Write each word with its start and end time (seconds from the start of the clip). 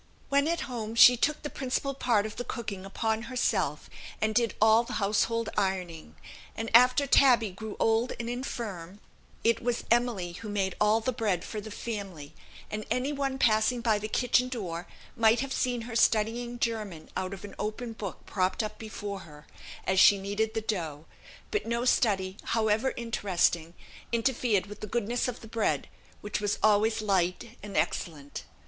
When 0.29 0.47
at 0.47 0.61
home, 0.61 0.95
she 0.95 1.15
took 1.15 1.43
the 1.43 1.49
principal 1.51 1.93
part 1.93 2.25
of 2.25 2.37
the 2.37 2.43
cooking 2.43 2.85
upon 2.87 3.21
herself, 3.29 3.87
and 4.19 4.33
did 4.33 4.55
all 4.59 4.81
the 4.83 4.93
household 4.93 5.49
ironing; 5.55 6.15
and 6.57 6.75
after 6.75 7.05
Tabby 7.05 7.51
grew 7.51 7.77
old 7.79 8.13
and 8.19 8.27
infirm, 8.27 8.99
it 9.43 9.61
was 9.61 9.83
Emily 9.91 10.31
who 10.31 10.49
made 10.49 10.73
all 10.81 11.01
the 11.01 11.13
bread 11.13 11.43
for 11.45 11.61
the 11.61 11.69
family; 11.69 12.33
and 12.71 12.83
any 12.89 13.13
one 13.13 13.37
passing 13.37 13.81
by 13.81 13.99
the 13.99 14.07
kitchen 14.07 14.49
door, 14.49 14.87
might 15.15 15.41
have 15.41 15.53
seen 15.53 15.81
her 15.81 15.95
studying 15.95 16.57
German 16.57 17.09
out 17.15 17.31
of 17.31 17.43
an 17.45 17.53
open 17.59 17.93
book, 17.93 18.25
propped 18.25 18.63
up 18.63 18.79
before 18.79 19.19
her, 19.19 19.45
as 19.85 19.99
she 19.99 20.17
kneaded 20.17 20.55
the 20.55 20.61
dough; 20.61 21.05
but 21.51 21.67
no 21.67 21.85
study, 21.85 22.37
however 22.55 22.91
interesting, 22.97 23.75
interfered 24.11 24.65
with 24.65 24.79
the 24.79 24.87
goodness 24.87 25.27
of 25.27 25.41
the 25.41 25.47
bread, 25.47 25.87
which 26.21 26.41
was 26.41 26.57
always 26.63 27.03
light 27.03 27.55
and 27.61 27.77
excellent. 27.77 28.45